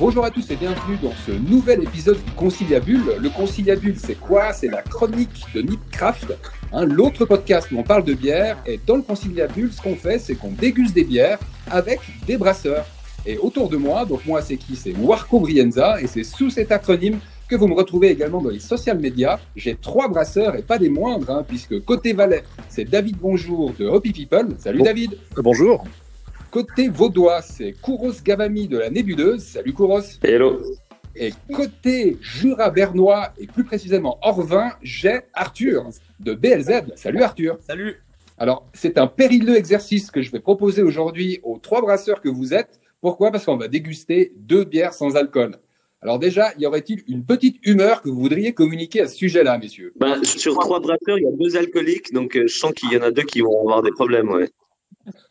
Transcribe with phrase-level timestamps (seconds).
[0.00, 3.16] Bonjour à tous et bienvenue dans ce nouvel épisode du Conciliabule.
[3.20, 4.54] Le Conciliabule, c'est quoi?
[4.54, 6.32] C'est la chronique de Nipcraft,
[6.76, 8.58] hein, l'autre podcast où on parle de bière.
[8.66, 11.38] Et dans le Conciliabule, ce qu'on fait, c'est qu'on déguste des bières
[11.70, 12.86] avec des brasseurs.
[13.24, 14.76] Et autour de moi, donc moi, c'est qui?
[14.76, 18.60] C'est Warco Brienza, et c'est sous cet acronyme que vous me retrouvez également dans les
[18.60, 19.38] social médias.
[19.56, 23.86] J'ai trois brasseurs et pas des moindres, hein, puisque côté Valais, c'est David Bonjour de
[23.86, 24.48] Hoppy People.
[24.58, 24.84] Salut Bon.
[24.84, 25.18] David.
[25.36, 25.84] Euh, Bonjour.
[26.50, 29.42] Côté Vaudois, c'est Kouros Gavami de la Nébuleuse.
[29.42, 30.02] Salut Kouros.
[30.22, 30.60] Hello.
[31.18, 35.88] Et côté Jura bernois, et plus précisément Orvin, j'ai Arthur
[36.20, 36.94] de BLZ.
[36.94, 37.58] Salut Arthur.
[37.66, 38.02] Salut
[38.36, 42.52] Alors, c'est un périlleux exercice que je vais proposer aujourd'hui aux trois brasseurs que vous
[42.52, 42.80] êtes.
[43.00, 43.30] Pourquoi?
[43.30, 45.56] Parce qu'on va déguster deux bières sans alcool.
[46.02, 49.94] Alors déjà, y aurait-il une petite humeur que vous voudriez communiquer à ce sujet-là, messieurs?
[49.98, 52.96] Ben, sur trois brasseurs, il y a deux alcooliques, donc euh, je sens qu'il y
[52.98, 54.28] en a deux qui vont avoir des problèmes.
[54.28, 54.50] Ouais.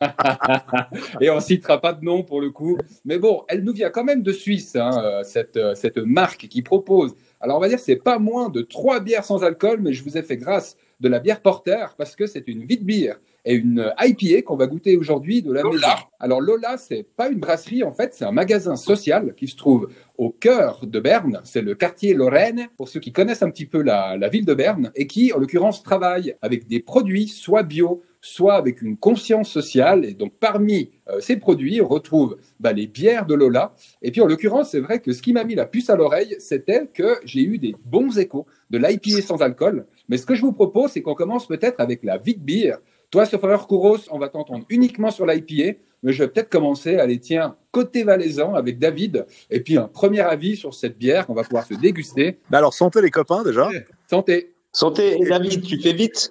[1.20, 2.78] Et on citera pas de nom pour le coup.
[3.04, 6.48] Mais bon, elle nous vient quand même de Suisse, hein, euh, cette, euh, cette marque
[6.48, 7.14] qui propose.
[7.40, 10.16] Alors on va dire c'est pas moins de trois bières sans alcool, mais je vous
[10.16, 13.92] ai fait grâce de la bière Porter parce que c'est une vite bière et une
[14.00, 15.74] IPA qu'on va goûter aujourd'hui de la Lola.
[15.74, 16.06] maison.
[16.18, 19.88] Alors Lola, c'est pas une brasserie en fait, c'est un magasin social qui se trouve
[20.16, 21.40] au cœur de Berne.
[21.44, 24.54] C'est le quartier Lorraine pour ceux qui connaissent un petit peu la, la ville de
[24.54, 29.50] Berne et qui en l'occurrence travaille avec des produits soit bio, soit avec une conscience
[29.50, 30.04] sociale.
[30.04, 33.74] Et donc, parmi euh, ces produits, on retrouve bah, les bières de Lola.
[34.02, 36.34] Et puis, en l'occurrence, c'est vrai que ce qui m'a mis la puce à l'oreille,
[36.40, 39.86] c'était que j'ai eu des bons échos de l'IPA sans alcool.
[40.08, 42.76] Mais ce que je vous propose, c'est qu'on commence peut-être avec la Vite Beer.
[43.10, 45.78] Toi, Sofrer Kouros, on va t'entendre uniquement sur l'IPA.
[46.02, 49.26] Mais je vais peut-être commencer, allez, tiens, côté valaisan avec David.
[49.50, 52.38] Et puis, un premier avis sur cette bière qu'on va pouvoir se déguster.
[52.50, 53.70] Bah alors, santé les copains déjà.
[54.10, 54.52] Santé.
[54.72, 56.28] Santé, et David, tu fais vite.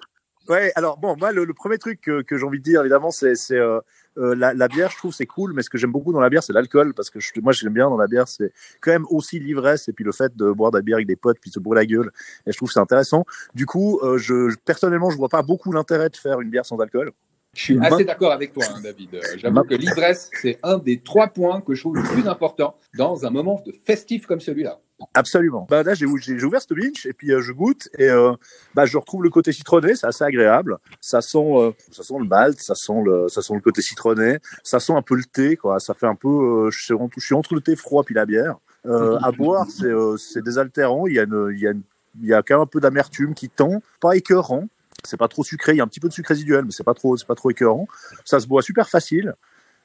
[0.48, 3.10] Ouais, alors bon, moi, le, le premier truc que, que j'ai envie de dire, évidemment,
[3.10, 3.80] c'est euh,
[4.16, 6.30] euh, la, la bière, je trouve, c'est cool, mais ce que j'aime beaucoup dans la
[6.30, 9.06] bière, c'est l'alcool, parce que je, moi, j'aime bien dans la bière, c'est quand même
[9.10, 11.50] aussi l'ivresse, et puis le fait de boire de la bière avec des potes, puis
[11.50, 12.12] se bourrer la gueule,
[12.46, 13.24] et je trouve c'est intéressant.
[13.54, 16.78] Du coup, euh, je- personnellement, je vois pas beaucoup l'intérêt de faire une bière sans
[16.78, 17.10] alcool.
[17.56, 19.14] Je suis assez d'accord avec toi, hein, David.
[19.14, 22.76] Euh, J'avoue que l'ivresse, c'est un des trois points que je trouve le plus important
[22.96, 24.78] dans un moment de festif comme celui-là.
[25.12, 25.66] Absolument.
[25.68, 28.32] Bah là, j'ai ouvert ce binge et puis euh, je goûte et euh,
[28.74, 30.78] bah je retrouve le côté citronné, c'est assez agréable.
[31.02, 34.38] Ça sent, euh, ça sent le malt, ça sent le, ça sent le côté citronné,
[34.62, 35.80] ça sent un peu le thé quoi.
[35.80, 38.24] Ça fait un peu, je, suis entre, je suis entre le thé froid puis la
[38.24, 38.56] bière.
[38.84, 41.06] À boire, c'est c'est désaltérant.
[41.06, 41.82] Il y a une, il y a une,
[42.22, 44.66] il y a quand même un peu d'amertume qui tend, pas écœurant.
[45.04, 45.72] C'est pas trop sucré.
[45.72, 47.34] Il y a un petit peu de sucre résiduel, mais c'est pas trop, c'est pas
[47.34, 47.86] trop écœurant.
[48.24, 49.34] Ça se boit super facile.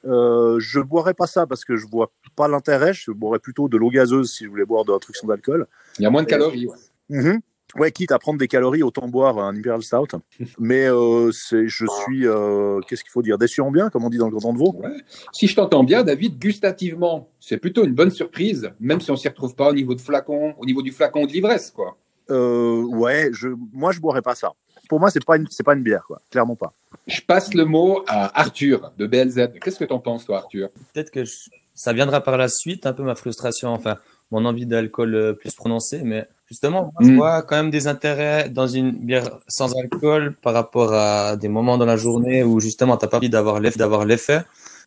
[0.04, 2.92] Euh, je boirais pas ça parce que je vois pas l'intérêt.
[2.92, 5.66] Je boirais plutôt de l'eau gazeuse si je voulais boire de la truc sans alcool.
[5.98, 6.66] Il y a moins de calories.
[6.66, 6.76] ouais.
[7.08, 7.40] Mhm.
[7.76, 10.18] Ouais, quitte à prendre des calories, autant boire un Imperial Stout.
[10.58, 14.10] Mais euh, c'est, je suis, euh, qu'est-ce qu'il faut dire, déçu en bien, comme on
[14.10, 14.74] dit dans le canton de Vaud.
[14.78, 14.90] Ouais.
[15.32, 19.28] Si je t'entends bien, David, gustativement, c'est plutôt une bonne surprise, même si on s'y
[19.28, 21.96] retrouve pas au niveau de flacon, au niveau du flacon de l'ivresse, quoi.
[22.30, 24.52] Euh, ouais, je, moi je boirais pas ça.
[24.88, 26.20] Pour moi, c'est pas une, c'est pas une bière, quoi.
[26.30, 26.72] Clairement pas.
[27.06, 29.50] Je passe le mot à Arthur de BLZ.
[29.62, 30.68] Qu'est-ce que t'en penses, toi, Arthur?
[30.92, 33.96] Peut-être que je- ça viendra par la suite, un peu ma frustration, enfin
[34.30, 37.16] mon envie d'alcool euh, plus prononcée, mais justement, moi, je Mm.
[37.16, 41.76] vois quand même des intérêts dans une bière sans alcool par rapport à des moments
[41.78, 44.40] dans la journée où justement t'as pas envie d'avoir l'effet, d'avoir l'effet,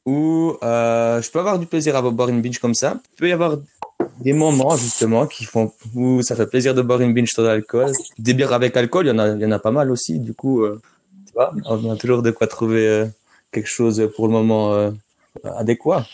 [0.05, 2.97] où euh, je peux avoir du plaisir à boire une binge comme ça.
[3.13, 3.57] Il peut y avoir
[4.19, 7.91] des moments justement qui font où ça fait plaisir de boire une binge sans alcool.
[8.17, 10.19] Des bières avec alcool, il y en a, y en a pas mal aussi.
[10.19, 10.81] Du coup, euh,
[11.28, 13.05] tu vois, on a toujours de quoi trouver euh,
[13.51, 14.91] quelque chose pour le moment euh,
[15.44, 16.05] adéquat.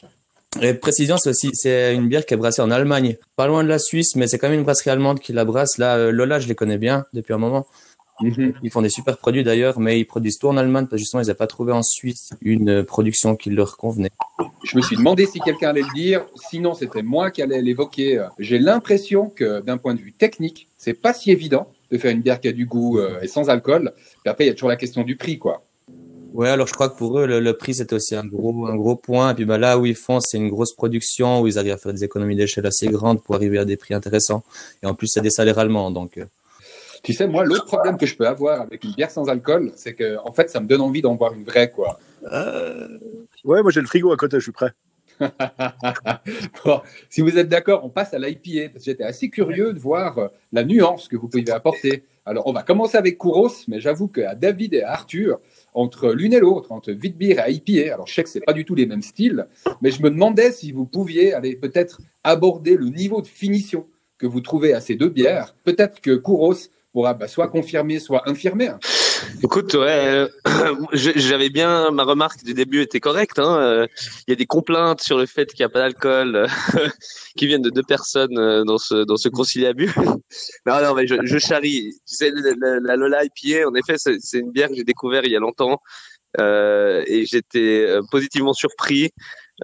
[0.62, 3.70] Et précision, c'est aussi c'est une bière qui est brassée en Allemagne, pas loin de
[3.70, 5.78] la Suisse, mais c'est quand même une brasserie allemande qui la brasse.
[5.78, 7.66] Là, Lola, je les connais bien depuis un moment.
[8.22, 8.54] Mhm.
[8.64, 11.22] Ils font des super produits d'ailleurs, mais ils produisent tout en Allemagne parce que justement,
[11.22, 14.12] ils n'avaient pas trouvé en Suisse une euh, production qui leur convenait.
[14.64, 18.26] Je me suis demandé si quelqu'un allait le dire, sinon c'était moi qui allais l'évoquer.
[18.38, 22.22] J'ai l'impression que d'un point de vue technique, c'est pas si évident de faire une
[22.22, 23.92] bière qui a du goût euh, et sans alcool.
[24.26, 25.64] Après, il y a toujours la question du prix, quoi.
[26.34, 28.76] Ouais, alors je crois que pour eux, le, le prix, c'était aussi un gros, un
[28.78, 29.32] gros point.
[29.32, 31.78] Et puis bah, là où ils font, c'est une grosse production, où ils arrivent à
[31.78, 34.44] faire des économies d'échelle assez grandes pour arriver à des prix intéressants.
[34.82, 35.92] Et en plus, c'est des salaires allemands.
[35.92, 36.26] Donc, euh,
[37.04, 39.94] Tu sais, moi, l'autre problème que je peux avoir avec une bière sans alcool, c'est
[39.94, 42.00] que, en fait, ça me donne envie d'en boire une vraie, quoi.
[42.32, 43.00] euh,
[43.44, 44.72] Ouais, moi j'ai le frigo à côté, je suis prêt.
[46.66, 49.80] bon, si vous êtes d'accord, on passe à l'IPA, parce que j'étais assez curieux de
[49.80, 52.04] voir euh, la nuance que vous pouvez apporter.
[52.26, 55.40] Alors, on va commencer avec Kouros, mais j'avoue qu'à David et à Arthur,
[55.74, 58.64] entre l'une et l'autre, entre Vitbeer et IPA, alors je sais que c'est pas du
[58.66, 59.48] tout les mêmes styles,
[59.82, 63.88] mais je me demandais si vous pouviez aller peut-être aborder le niveau de finition
[64.20, 65.56] que vous trouvez à ces deux bières.
[65.64, 68.72] Peut-être que Kouros pourra bah, soit confirmer, soit infirmer.
[69.44, 70.28] Écoute, ouais, euh,
[70.94, 73.40] j'avais bien ma remarque du début était correcte.
[73.40, 73.88] Hein, euh,
[74.28, 76.48] Il y a des complaintes sur le fait qu'il n'y a pas d'alcool euh,
[77.38, 79.94] qui viennent de deux personnes euh, dans ce dans ce conciliabule.
[80.66, 81.94] non, non, mais je, je charrie.
[82.08, 85.24] Tu sais, la, la, la Lola IPA, en effet, c'est une bière que j'ai découvert
[85.24, 85.82] il y a longtemps
[86.38, 89.12] et j'étais positivement surpris.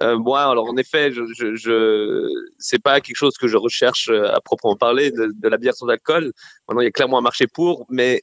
[0.00, 2.28] Euh, moi, alors en effet, je, je, je
[2.58, 5.74] c'est pas quelque chose que je recherche euh, à proprement parler de, de la bière
[5.74, 6.32] sans alcool.
[6.68, 8.22] Maintenant, il y a clairement un marché pour, mais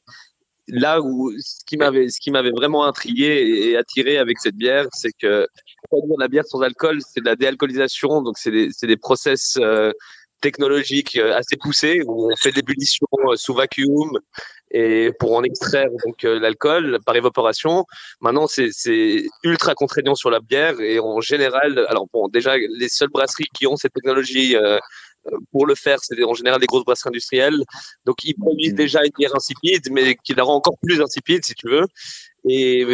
[0.68, 4.88] là où ce qui m'avait ce qui m'avait vraiment intrigué et attiré avec cette bière,
[4.94, 5.48] c'est que
[6.18, 9.92] la bière sans alcool, c'est de la déalcoolisation, donc c'est des c'est des process euh,
[10.48, 14.12] technologiques euh, assez poussés où on fait de l'ébullition euh, sous vacuum
[14.72, 17.74] et pour en extraire donc euh, l'alcool par évaporation.
[18.26, 19.08] Maintenant, c'est c'est
[19.52, 22.52] ultra contraignant sur la bière et en général, alors bon, déjà
[22.82, 24.50] les seules brasseries qui ont cette technologie
[25.32, 27.62] euh, pour le faire, c'est en général des grosses brasseries industrielles.
[28.06, 31.54] Donc, ils produisent déjà une bière insipide, mais qui la rend encore plus insipide, si
[31.56, 31.86] tu veux.
[32.48, 32.86] Et,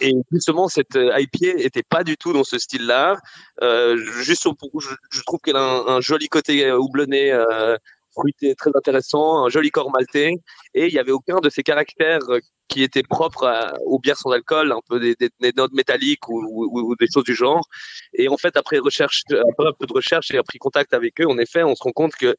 [0.00, 3.16] et justement, cette IPA était pas du tout dans ce style-là.
[3.62, 7.76] Euh, juste au, je, je trouve qu'elle a un, un, joli côté houblonné, euh,
[8.14, 10.34] fruité, très intéressant, un joli corps maltais.
[10.74, 12.20] Et il y avait aucun de ces caractères
[12.68, 16.40] qui étaient propres à, aux bières sans alcool, un peu des, des, notes métalliques ou,
[16.42, 17.66] ou, ou, des choses du genre.
[18.14, 21.26] Et en fait, après recherche, après un peu de recherche et pris contact avec eux,
[21.26, 22.36] en effet, on se rend compte que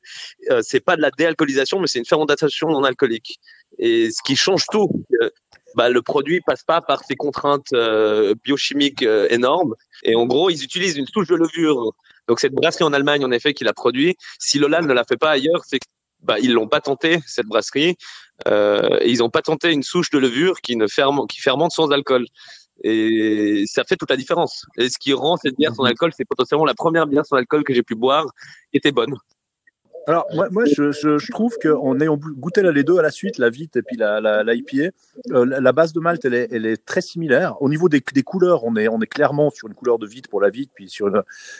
[0.49, 3.39] euh, c'est pas de la déalcoolisation, mais c'est une fermentation non alcoolique.
[3.77, 4.89] Et ce qui change tout,
[5.21, 5.29] euh,
[5.75, 9.75] bah, le produit passe pas par ces contraintes euh, biochimiques euh, énormes.
[10.03, 11.91] Et en gros, ils utilisent une souche de levure.
[12.27, 15.17] Donc cette brasserie en Allemagne, en effet, qui l'a produit, si Lolan ne l'a fait
[15.17, 15.79] pas ailleurs, c'est
[16.21, 17.97] bah, ils l'ont patenté cette brasserie.
[18.47, 21.91] Euh, et ils ont patenté une souche de levure qui ne fermente, qui fermente sans
[21.91, 22.25] alcool.
[22.83, 24.65] Et ça fait toute la différence.
[24.77, 27.63] Et ce qui rend cette bière sans alcool, c'est potentiellement la première bière sans alcool
[27.63, 28.25] que j'ai pu boire,
[28.71, 29.15] qui était bonne.
[30.07, 33.11] Alors moi, moi je, je, je trouve qu'en ayant goûté là, les deux à la
[33.11, 34.91] suite, la vite et puis la, la, la IPA,
[35.31, 37.61] euh, la base de malt elle est, elle est très similaire.
[37.61, 40.27] Au niveau des, des couleurs, on est, on est clairement sur une couleur de vite
[40.27, 41.09] pour la vite, puis sur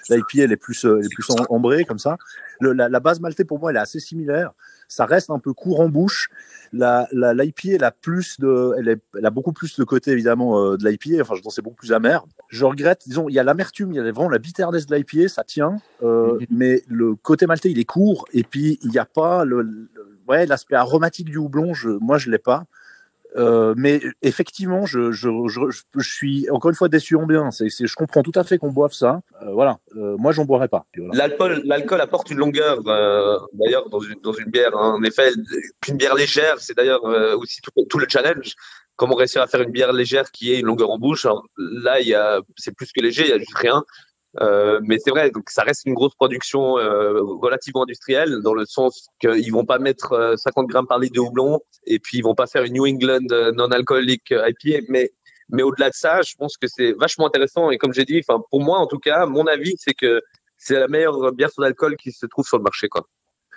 [0.10, 2.18] l'IPA elle est plus, elle est plus ambrée comme ça.
[2.60, 4.52] Le, la, la, base maltée pour moi elle est assez similaire.
[4.88, 6.30] Ça reste un peu court en bouche.
[6.74, 10.12] La, la, l'IPA elle a plus de, elle, est, elle a beaucoup plus le côté
[10.12, 11.22] évidemment euh, de l'IPA.
[11.22, 12.26] Enfin je pense c'est beaucoup plus amer.
[12.50, 15.28] Je regrette, disons, il y a l'amertume, il y a vraiment la bitterness de l'IPA,
[15.28, 16.48] ça tient, euh, mm-hmm.
[16.50, 19.90] mais le côté maltais il est court et puis il n'y a pas le, le
[20.28, 21.74] ouais l'aspect aromatique du houblon.
[21.74, 22.66] Je, moi je l'ai pas.
[23.36, 25.62] Euh, mais effectivement, je, je, je,
[25.98, 27.52] je, suis encore une fois déçu en bien.
[27.52, 29.22] C'est, je comprends tout à fait qu'on boive ça.
[29.42, 29.80] Euh, voilà.
[29.98, 30.86] Euh, moi, j'en boirais pas.
[30.96, 32.80] L'alcool, l'alcool apporte une longueur.
[32.88, 34.96] euh, d'ailleurs, dans une, dans une bière, hein.
[34.98, 35.32] en effet,
[35.88, 38.54] une bière légère, c'est d'ailleurs euh, aussi tout, tout, le challenge.
[38.96, 41.26] Comment réussir à faire une bière légère qui ait une longueur en bouche?
[41.26, 43.24] Alors, Là, il y a, c'est plus que léger.
[43.24, 43.84] Il y a juste rien.
[44.42, 48.66] Euh, mais c'est vrai, donc ça reste une grosse production euh, relativement industrielle dans le
[48.66, 52.22] sens qu'ils vont pas mettre euh, 50 grammes par litre de houblon et puis ils
[52.24, 54.86] vont pas faire une New England euh, non alcoolique IPA.
[54.90, 55.12] Mais
[55.50, 58.42] mais au-delà de ça, je pense que c'est vachement intéressant et comme j'ai dit, enfin
[58.50, 60.22] pour moi en tout cas, mon avis c'est que
[60.58, 63.08] c'est la meilleure bière sans alcool qui se trouve sur le marché quoi.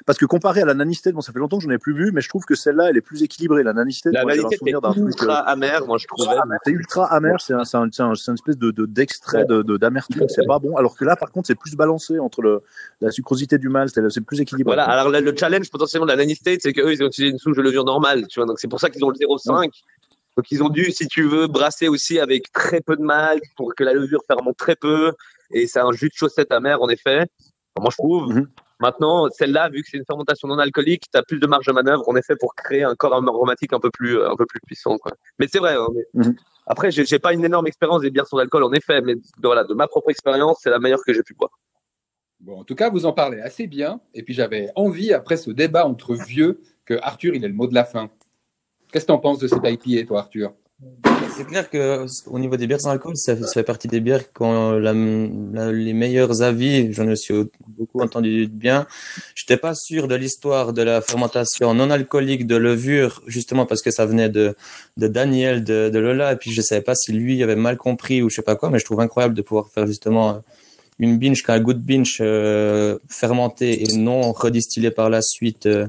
[0.06, 1.94] Parce que comparé à la Nanisté, bon, ça fait longtemps que je n'en ai plus
[1.94, 3.62] vu, mais je trouve que celle-là, elle est plus équilibrée.
[3.62, 5.14] La Nanisté, la Nanisté est ultra truc,
[5.46, 6.26] amer, moi je trouve.
[6.64, 9.62] C'est ultra amer, c'est un, c'est un, c'est un, une espèce de, de d'extrait de,
[9.62, 10.76] de, d'amertume, c'est pas bon.
[10.76, 12.62] Alors que là, par contre, c'est plus balancé entre le,
[13.00, 14.74] la sucrosité du malt, c'est plus équilibré.
[14.74, 14.84] Voilà.
[14.84, 17.56] Alors le, le challenge potentiellement de la Nanisté, c'est qu'eux, ils ont utilisé une souche
[17.56, 18.46] de levure normale, tu vois.
[18.46, 19.66] Donc c'est pour ça qu'ils ont le 0,5.
[19.66, 19.70] Mmh.
[20.36, 23.74] Donc ils ont dû, si tu veux, brasser aussi avec très peu de malt pour
[23.74, 25.12] que la levure fermente très peu.
[25.50, 27.26] Et c'est un jus de chaussette amer, en effet.
[27.74, 28.32] Enfin, moi, je trouve.
[28.32, 28.46] Mmh.
[28.80, 31.72] Maintenant, celle-là, vu que c'est une fermentation non alcoolique, tu as plus de marge de
[31.72, 34.98] manœuvre, en effet, pour créer un corps aromatique un peu plus, un peu plus puissant.
[34.98, 35.12] Quoi.
[35.38, 35.74] Mais c'est vrai.
[35.74, 36.28] Hein, mais...
[36.28, 36.34] Mmh.
[36.66, 39.64] Après, j'ai pas une énorme expérience des bières sans alcool, en effet, mais de, voilà,
[39.64, 41.58] de ma propre expérience, c'est la meilleure que j'ai pu boire.
[42.40, 44.00] Bon, en tout cas, vous en parlez assez bien.
[44.12, 47.66] Et puis, j'avais envie, après ce débat entre vieux, que Arthur, il ait le mot
[47.66, 48.10] de la fin.
[48.92, 50.52] Qu'est-ce que tu en penses de cette IPA, toi, Arthur?
[51.36, 54.42] C'est clair que au niveau des bières sans alcool, ça, fait partie des bières qui
[54.42, 56.92] ont les meilleurs avis.
[56.92, 57.32] J'en ai aussi
[57.66, 58.86] beaucoup entendu bien.
[59.34, 63.90] J'étais pas sûr de l'histoire de la fermentation non alcoolique de levure, justement parce que
[63.90, 64.56] ça venait de,
[64.96, 68.22] de Daniel de, de Lola, et puis je savais pas si lui avait mal compris
[68.22, 70.42] ou je sais pas quoi, mais je trouve incroyable de pouvoir faire justement
[71.00, 75.66] une binge, un goût de binge euh, fermenté et non redistillé par la suite.
[75.66, 75.88] Euh,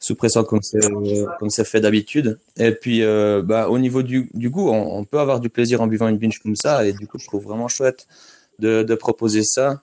[0.00, 2.38] sous pression comme c'est fait d'habitude.
[2.56, 5.86] Et puis euh, bah au niveau du, du goût, on, peut avoir du plaisir en
[5.86, 8.06] buvant une binge comme ça et du coup je trouve vraiment chouette
[8.58, 9.82] de, de proposer ça.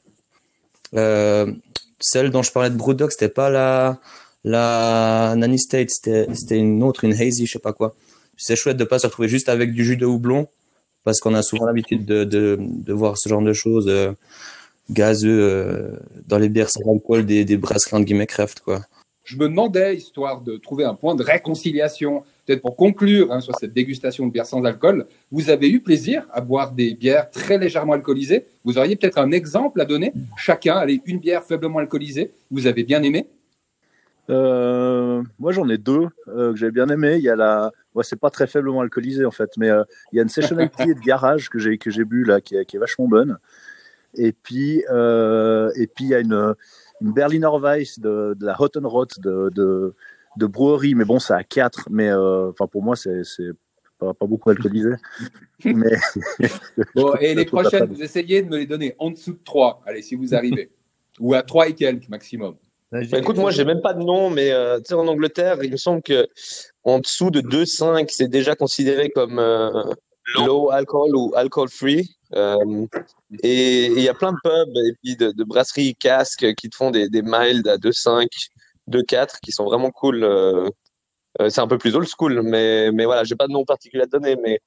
[0.94, 1.52] Euh,
[2.00, 4.00] celle dont je parlais de Brewdog, c'était pas la,
[4.44, 7.96] la Nanny State, c'était une autre, une Hazy, je sais pas quoi.
[8.38, 10.48] C'est chouette de pas se retrouver juste avec du jus de houblon,
[11.04, 14.12] parce qu'on a souvent l'habitude de, de, de voir ce genre de choses euh,
[14.90, 15.92] gazeux euh,
[16.28, 18.82] dans les bières sans alcool des, des brasseries entre guillemets craft, quoi.
[19.26, 23.56] Je me demandais, histoire de trouver un point de réconciliation, peut-être pour conclure hein, sur
[23.56, 27.58] cette dégustation de bières sans alcool, vous avez eu plaisir à boire des bières très
[27.58, 28.46] légèrement alcoolisées?
[28.64, 30.14] Vous auriez peut-être un exemple à donner?
[30.38, 33.28] Chacun, allez, une bière faiblement alcoolisée, vous avez bien aimé?
[34.30, 37.16] Euh, moi, j'en ai deux euh, que j'ai bien aimé.
[37.16, 40.18] Il y a la, ouais, c'est pas très faiblement alcoolisé en fait, mais euh, il
[40.18, 42.76] y a une session de garage que j'ai que j'ai bu là, qui est, qui
[42.76, 43.40] est vachement bonne.
[44.18, 46.56] Et puis et puis il y a une
[47.02, 49.94] une Berliner Weiss de, de la Hottenrot de, de
[50.38, 53.52] de brewerie, mais bon, c'est à 4 mais euh, enfin pour moi c'est c'est
[53.98, 54.90] pas, pas beaucoup alcoolisé.
[55.66, 55.98] mais
[56.96, 60.02] Bon, et les prochaines, vous essayez de me les donner en dessous de 3, allez,
[60.02, 60.72] si vous arrivez.
[61.20, 62.56] Ou à 3 et quelques maximum.
[62.92, 65.64] Bah, dirais écoute, moi, j'ai même pas de nom, mais euh, tu sais, en Angleterre,
[65.64, 66.28] il me semble que
[66.84, 69.72] en dessous de 2,5, c'est déjà considéré comme euh,
[70.36, 72.10] low alcohol ou alcohol free.
[72.34, 72.86] Euh,
[73.44, 76.76] et il y a plein de pubs et puis de, de brasseries casques qui te
[76.76, 78.28] font des, des mild à 2,5,
[78.90, 80.24] 2,4 qui sont vraiment cool.
[80.24, 80.70] euh,
[81.42, 84.04] euh, c'est un peu plus old school, mais, mais voilà, j'ai pas de nom particulier
[84.04, 84.60] à te donner, mais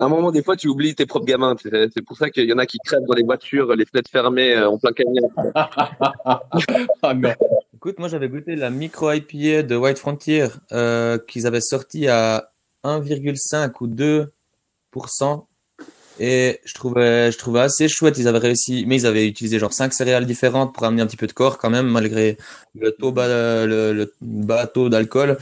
[0.00, 1.56] à un moment, des fois, tu oublies tes propres gamins.
[1.60, 4.10] C'est c'est pour ça qu'il y en a qui crèvent dans les voitures, les fenêtres
[4.10, 5.30] fermées, euh, en plein camion.
[5.54, 6.42] ah.
[7.74, 12.50] Écoute, moi j'avais goûté la micro IPA de White Frontier euh, qu'ils avaient sorti à
[12.84, 14.28] 1,5 ou 2%
[16.20, 18.18] et je trouvais je trouvais assez chouette.
[18.18, 21.16] Ils avaient réussi, mais ils avaient utilisé genre cinq céréales différentes pour amener un petit
[21.16, 22.36] peu de corps quand même malgré
[22.74, 23.28] le taux bas
[23.66, 25.38] le, le taux d'alcool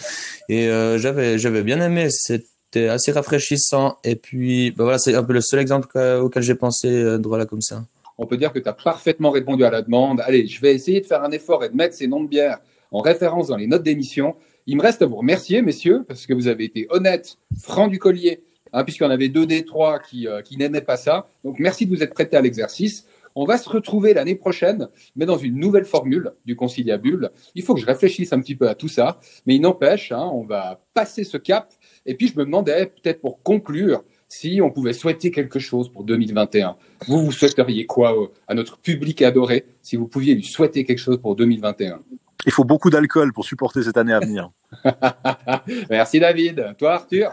[0.49, 2.09] et euh, j'avais j'avais bien aimé.
[2.11, 6.43] C'était assez rafraîchissant et puis bah voilà c'est un peu le seul exemple que- auquel
[6.43, 7.85] j'ai pensé euh, droit là comme ça.
[8.19, 10.21] On peut dire que tu as parfaitement répondu à la demande.
[10.21, 12.59] Allez, je vais essayer de faire un effort et de mettre ces noms de bières
[12.91, 14.37] en référence dans les notes d'émission.
[14.67, 17.99] Il me reste à vous remercier, messieurs, parce que vous avez été honnêtes, francs du
[17.99, 18.43] collier,
[18.77, 21.29] hein, puisqu'il y en avait deux des trois qui, euh, qui n'aimaient pas ça.
[21.43, 23.07] Donc, merci de vous être prêtés à l'exercice.
[23.35, 27.31] On va se retrouver l'année prochaine, mais dans une nouvelle formule du conciliabule.
[27.55, 30.31] Il faut que je réfléchisse un petit peu à tout ça, mais il n'empêche, hein,
[30.33, 31.73] on va passer ce cap.
[32.05, 36.05] Et puis, je me demandais, peut-être pour conclure, si on pouvait souhaiter quelque chose pour
[36.05, 36.77] 2021.
[37.07, 40.99] Vous, vous souhaiteriez quoi euh, à notre public adoré si vous pouviez lui souhaiter quelque
[40.99, 42.01] chose pour 2021
[42.45, 44.51] il faut beaucoup d'alcool pour supporter cette année à venir.
[45.91, 46.77] Merci David.
[46.79, 47.33] Toi Arthur?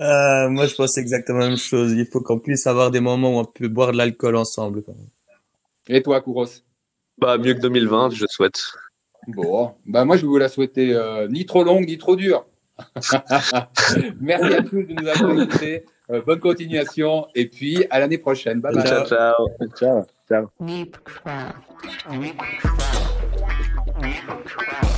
[0.00, 1.92] Euh, moi, je pense exactement la même chose.
[1.92, 4.82] Il faut qu'on puisse avoir des moments où on peut boire de l'alcool ensemble.
[4.82, 5.08] quand même.
[5.88, 6.62] Et toi Kouros?
[7.18, 8.60] Bah, mieux que 2020, je souhaite.
[9.26, 12.44] Bon, bah moi je vais vous la souhaiter euh, ni trop longue ni trop dure.
[14.20, 15.86] Merci à tous de nous avoir écoutés.
[16.10, 18.60] Euh, bonne continuation et puis à l'année prochaine.
[18.60, 18.86] Bye bye.
[18.86, 19.48] Ciao, ciao.
[19.78, 20.50] Ciao.
[24.68, 24.90] Ciao.